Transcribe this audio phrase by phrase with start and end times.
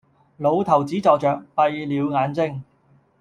[0.37, 2.63] 老頭子坐着，閉了眼睛，